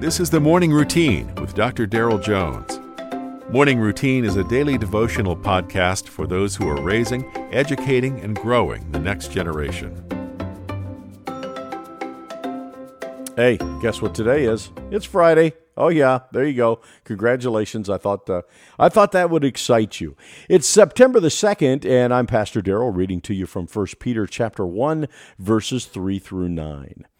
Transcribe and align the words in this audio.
This 0.00 0.20
is 0.20 0.30
the 0.30 0.38
Morning 0.38 0.70
Routine 0.70 1.34
with 1.40 1.56
Dr. 1.56 1.84
Daryl 1.84 2.22
Jones. 2.22 2.78
Morning 3.50 3.80
Routine 3.80 4.24
is 4.24 4.36
a 4.36 4.44
daily 4.44 4.78
devotional 4.78 5.36
podcast 5.36 6.06
for 6.06 6.24
those 6.24 6.54
who 6.54 6.68
are 6.68 6.80
raising, 6.80 7.28
educating, 7.52 8.20
and 8.20 8.36
growing 8.36 8.88
the 8.92 9.00
next 9.00 9.32
generation. 9.32 9.92
Hey, 13.34 13.58
guess 13.82 14.00
what 14.00 14.14
today 14.14 14.44
is? 14.44 14.70
It's 14.92 15.04
Friday. 15.04 15.54
Oh 15.76 15.88
yeah, 15.88 16.20
there 16.30 16.46
you 16.46 16.54
go. 16.54 16.80
Congratulations. 17.02 17.90
I 17.90 17.98
thought 17.98 18.30
uh, 18.30 18.42
I 18.78 18.88
thought 18.88 19.10
that 19.10 19.30
would 19.30 19.42
excite 19.42 20.00
you. 20.00 20.16
It's 20.48 20.68
September 20.68 21.18
the 21.18 21.26
2nd 21.26 21.84
and 21.84 22.14
I'm 22.14 22.28
Pastor 22.28 22.62
Daryl 22.62 22.94
reading 22.96 23.20
to 23.22 23.34
you 23.34 23.46
from 23.46 23.66
1 23.66 23.86
Peter 23.98 24.28
chapter 24.28 24.64
1 24.64 25.08
verses 25.40 25.86
3 25.86 26.20
through 26.20 26.50
9. 26.50 27.04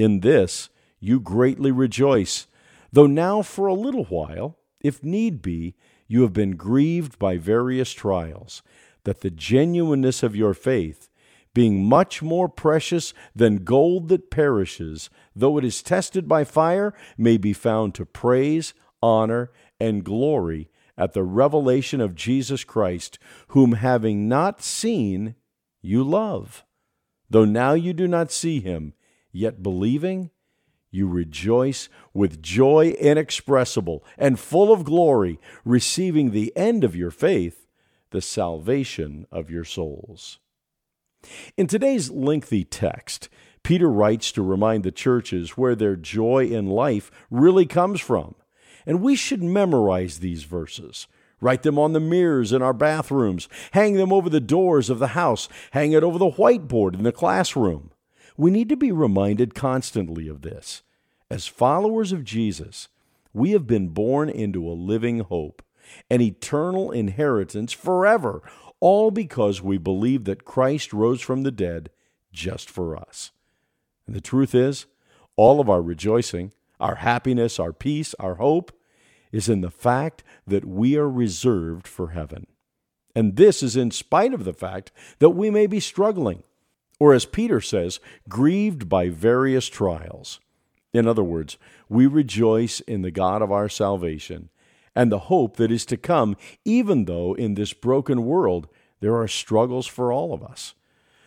In 0.00 0.20
this 0.20 0.70
you 0.98 1.20
greatly 1.20 1.70
rejoice, 1.70 2.46
though 2.90 3.06
now 3.06 3.42
for 3.42 3.66
a 3.66 3.74
little 3.74 4.04
while, 4.04 4.56
if 4.80 5.04
need 5.04 5.42
be, 5.42 5.74
you 6.08 6.22
have 6.22 6.32
been 6.32 6.56
grieved 6.56 7.18
by 7.18 7.36
various 7.36 7.92
trials, 7.92 8.62
that 9.04 9.20
the 9.20 9.30
genuineness 9.30 10.22
of 10.22 10.34
your 10.34 10.54
faith, 10.54 11.10
being 11.52 11.84
much 11.84 12.22
more 12.22 12.48
precious 12.48 13.12
than 13.36 13.62
gold 13.62 14.08
that 14.08 14.30
perishes, 14.30 15.10
though 15.36 15.58
it 15.58 15.66
is 15.66 15.82
tested 15.82 16.26
by 16.26 16.44
fire, 16.44 16.94
may 17.18 17.36
be 17.36 17.52
found 17.52 17.94
to 17.94 18.06
praise, 18.06 18.72
honor, 19.02 19.50
and 19.78 20.02
glory 20.02 20.70
at 20.96 21.12
the 21.12 21.24
revelation 21.24 22.00
of 22.00 22.14
Jesus 22.14 22.64
Christ, 22.64 23.18
whom 23.48 23.72
having 23.72 24.30
not 24.30 24.62
seen, 24.62 25.34
you 25.82 26.02
love. 26.02 26.64
Though 27.28 27.44
now 27.44 27.74
you 27.74 27.92
do 27.92 28.08
not 28.08 28.32
see 28.32 28.60
him, 28.60 28.94
yet 29.32 29.62
believing, 29.62 30.30
you 30.90 31.08
rejoice 31.08 31.88
with 32.12 32.42
joy 32.42 32.90
inexpressible 32.98 34.04
and 34.18 34.38
full 34.38 34.72
of 34.72 34.84
glory, 34.84 35.38
receiving 35.64 36.30
the 36.30 36.52
end 36.56 36.82
of 36.82 36.96
your 36.96 37.10
faith, 37.10 37.66
the 38.10 38.20
salvation 38.20 39.26
of 39.30 39.50
your 39.50 39.64
souls. 39.64 40.38
In 41.56 41.66
today's 41.66 42.10
lengthy 42.10 42.64
text, 42.64 43.28
Peter 43.62 43.88
writes 43.88 44.32
to 44.32 44.42
remind 44.42 44.84
the 44.84 44.90
churches 44.90 45.50
where 45.50 45.74
their 45.74 45.96
joy 45.96 46.46
in 46.46 46.66
life 46.66 47.10
really 47.30 47.66
comes 47.66 48.00
from. 48.00 48.34
And 48.86 49.02
we 49.02 49.14
should 49.14 49.42
memorize 49.42 50.18
these 50.18 50.44
verses. 50.44 51.06
Write 51.40 51.62
them 51.62 51.78
on 51.78 51.92
the 51.92 52.00
mirrors 52.00 52.52
in 52.52 52.62
our 52.62 52.72
bathrooms, 52.72 53.48
hang 53.72 53.94
them 53.94 54.12
over 54.12 54.28
the 54.28 54.40
doors 54.40 54.90
of 54.90 54.98
the 54.98 55.08
house, 55.08 55.48
hang 55.70 55.92
it 55.92 56.02
over 56.02 56.18
the 56.18 56.32
whiteboard 56.32 56.94
in 56.94 57.02
the 57.02 57.12
classroom. 57.12 57.92
We 58.40 58.50
need 58.50 58.70
to 58.70 58.76
be 58.76 58.90
reminded 58.90 59.54
constantly 59.54 60.26
of 60.26 60.40
this. 60.40 60.82
As 61.30 61.46
followers 61.46 62.10
of 62.10 62.24
Jesus, 62.24 62.88
we 63.34 63.50
have 63.50 63.66
been 63.66 63.88
born 63.88 64.30
into 64.30 64.66
a 64.66 64.72
living 64.72 65.20
hope, 65.20 65.62
an 66.08 66.22
eternal 66.22 66.90
inheritance 66.90 67.74
forever, 67.74 68.42
all 68.80 69.10
because 69.10 69.60
we 69.60 69.76
believe 69.76 70.24
that 70.24 70.46
Christ 70.46 70.94
rose 70.94 71.20
from 71.20 71.42
the 71.42 71.50
dead 71.50 71.90
just 72.32 72.70
for 72.70 72.96
us. 72.96 73.30
And 74.06 74.16
the 74.16 74.22
truth 74.22 74.54
is, 74.54 74.86
all 75.36 75.60
of 75.60 75.68
our 75.68 75.82
rejoicing, 75.82 76.54
our 76.80 76.94
happiness, 76.94 77.60
our 77.60 77.74
peace, 77.74 78.14
our 78.18 78.36
hope 78.36 78.72
is 79.32 79.50
in 79.50 79.60
the 79.60 79.70
fact 79.70 80.24
that 80.46 80.64
we 80.64 80.96
are 80.96 81.10
reserved 81.10 81.86
for 81.86 82.12
heaven. 82.12 82.46
And 83.14 83.36
this 83.36 83.62
is 83.62 83.76
in 83.76 83.90
spite 83.90 84.32
of 84.32 84.44
the 84.44 84.54
fact 84.54 84.92
that 85.18 85.30
we 85.30 85.50
may 85.50 85.66
be 85.66 85.78
struggling, 85.78 86.42
or 87.00 87.12
as 87.12 87.26
Peter 87.26 87.60
says, 87.60 87.98
grieved 88.28 88.88
by 88.88 89.08
various 89.08 89.66
trials. 89.66 90.38
In 90.92 91.08
other 91.08 91.24
words, 91.24 91.56
we 91.88 92.06
rejoice 92.06 92.80
in 92.80 93.02
the 93.02 93.10
God 93.10 93.42
of 93.42 93.50
our 93.50 93.68
salvation 93.68 94.50
and 94.94 95.10
the 95.10 95.18
hope 95.18 95.56
that 95.56 95.72
is 95.72 95.86
to 95.86 95.96
come, 95.96 96.36
even 96.64 97.06
though 97.06 97.34
in 97.34 97.54
this 97.54 97.72
broken 97.72 98.24
world 98.24 98.68
there 99.00 99.16
are 99.16 99.28
struggles 99.28 99.86
for 99.86 100.12
all 100.12 100.34
of 100.34 100.42
us. 100.42 100.74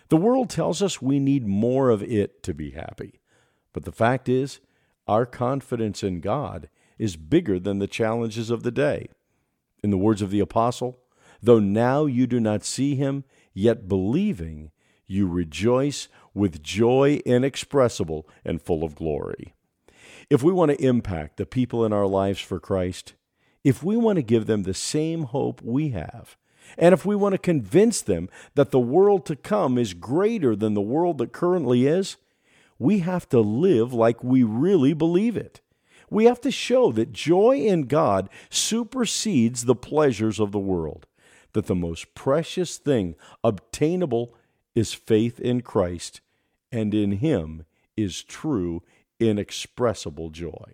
The 0.09 0.17
world 0.17 0.49
tells 0.49 0.81
us 0.81 1.01
we 1.01 1.19
need 1.19 1.47
more 1.47 1.89
of 1.89 2.03
it 2.03 2.43
to 2.43 2.53
be 2.53 2.71
happy. 2.71 3.19
But 3.71 3.85
the 3.85 3.91
fact 3.91 4.29
is, 4.29 4.59
our 5.07 5.25
confidence 5.25 6.03
in 6.03 6.19
God 6.19 6.69
is 6.99 7.15
bigger 7.15 7.59
than 7.59 7.79
the 7.79 7.87
challenges 7.87 8.49
of 8.49 8.63
the 8.63 8.71
day. 8.71 9.07
In 9.81 9.89
the 9.89 9.97
words 9.97 10.21
of 10.21 10.29
the 10.29 10.39
apostle, 10.39 10.99
though 11.41 11.59
now 11.59 12.05
you 12.05 12.27
do 12.27 12.39
not 12.39 12.63
see 12.63 12.95
him, 12.95 13.23
yet 13.53 13.87
believing, 13.87 14.71
you 15.13 15.27
rejoice 15.27 16.07
with 16.33 16.63
joy 16.63 17.21
inexpressible 17.25 18.27
and 18.43 18.61
full 18.61 18.83
of 18.83 18.95
glory. 18.95 19.53
If 20.29 20.41
we 20.41 20.51
want 20.51 20.71
to 20.71 20.83
impact 20.83 21.37
the 21.37 21.45
people 21.45 21.85
in 21.85 21.93
our 21.93 22.07
lives 22.07 22.39
for 22.39 22.59
Christ, 22.59 23.13
if 23.63 23.83
we 23.83 23.95
want 23.95 24.17
to 24.17 24.23
give 24.23 24.45
them 24.45 24.63
the 24.63 24.73
same 24.73 25.23
hope 25.23 25.61
we 25.61 25.89
have, 25.89 26.35
and 26.77 26.93
if 26.93 27.05
we 27.05 27.15
want 27.15 27.33
to 27.33 27.39
convince 27.39 28.01
them 28.01 28.29
that 28.55 28.71
the 28.71 28.79
world 28.79 29.25
to 29.27 29.35
come 29.35 29.77
is 29.77 29.93
greater 29.93 30.55
than 30.55 30.73
the 30.73 30.81
world 30.81 31.17
that 31.19 31.33
currently 31.33 31.85
is, 31.85 32.17
we 32.79 32.99
have 32.99 33.29
to 33.29 33.39
live 33.39 33.93
like 33.93 34.23
we 34.23 34.43
really 34.43 34.93
believe 34.93 35.37
it. 35.37 35.61
We 36.09 36.25
have 36.25 36.41
to 36.41 36.51
show 36.51 36.91
that 36.93 37.13
joy 37.13 37.57
in 37.57 37.83
God 37.83 38.29
supersedes 38.49 39.65
the 39.65 39.75
pleasures 39.75 40.39
of 40.39 40.51
the 40.51 40.59
world, 40.59 41.05
that 41.53 41.67
the 41.67 41.75
most 41.75 42.13
precious 42.15 42.77
thing 42.77 43.15
obtainable 43.43 44.33
is 44.75 44.93
faith 44.93 45.39
in 45.39 45.61
Christ, 45.61 46.21
and 46.71 46.93
in 46.93 47.13
Him 47.13 47.65
is 47.95 48.23
true, 48.23 48.83
inexpressible 49.19 50.29
joy. 50.29 50.73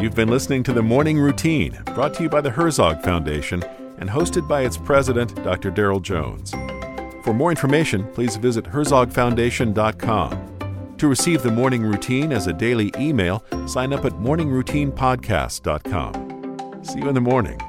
You've 0.00 0.14
been 0.14 0.30
listening 0.30 0.62
to 0.62 0.72
the 0.72 0.82
Morning 0.82 1.18
Routine, 1.18 1.78
brought 1.94 2.14
to 2.14 2.22
you 2.22 2.30
by 2.30 2.40
the 2.40 2.50
Herzog 2.50 3.02
Foundation 3.02 3.62
and 3.98 4.08
hosted 4.08 4.48
by 4.48 4.62
its 4.62 4.78
president, 4.78 5.34
Dr. 5.44 5.70
Daryl 5.70 6.00
Jones. 6.00 6.52
For 7.22 7.34
more 7.34 7.50
information, 7.50 8.10
please 8.14 8.36
visit 8.36 8.64
herzogfoundation.com. 8.64 10.94
To 10.96 11.08
receive 11.08 11.42
the 11.42 11.50
Morning 11.50 11.82
Routine 11.82 12.32
as 12.32 12.46
a 12.46 12.52
daily 12.52 12.92
email, 12.98 13.44
sign 13.66 13.92
up 13.92 14.06
at 14.06 14.14
morningroutinepodcast.com. 14.14 16.80
See 16.82 16.98
you 16.98 17.08
in 17.08 17.14
the 17.14 17.20
morning. 17.20 17.60